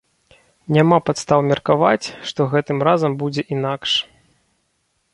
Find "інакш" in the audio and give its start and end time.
3.59-3.91